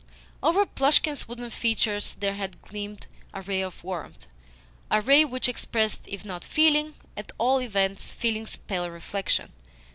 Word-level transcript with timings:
Over 0.41 0.65
Plushkin's 0.65 1.27
wooden 1.27 1.51
features 1.51 2.13
there 2.15 2.33
had 2.33 2.59
gleamed 2.63 3.05
a 3.35 3.43
ray 3.43 3.61
of 3.61 3.83
warmth 3.83 4.25
a 4.89 4.99
ray 4.99 5.23
which 5.23 5.47
expressed, 5.47 6.07
if 6.07 6.25
not 6.25 6.43
feeling, 6.43 6.95
at 7.15 7.31
all 7.37 7.61
events 7.61 8.11
feeling's 8.11 8.55
pale 8.55 8.89
reflection. 8.89 9.51